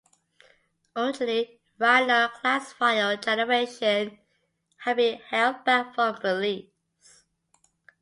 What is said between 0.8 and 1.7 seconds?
Originally